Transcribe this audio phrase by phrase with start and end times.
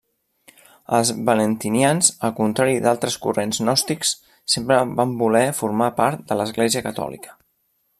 [0.99, 4.17] Els valentinians al contrari d'altres corrents gnòstics,
[4.57, 7.43] sempre van voler formar part de l'Església catòlica.